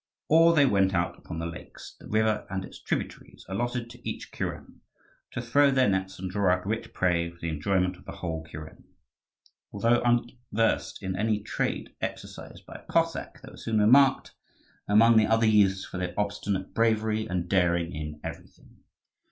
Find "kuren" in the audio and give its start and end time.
4.31-4.79, 8.43-8.85